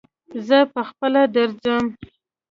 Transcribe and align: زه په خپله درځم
زه 0.47 0.57
په 0.73 0.81
خپله 0.89 1.21
درځم 1.35 1.85